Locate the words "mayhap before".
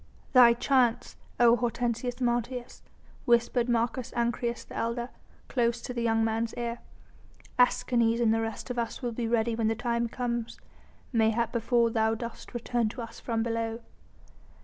11.13-11.91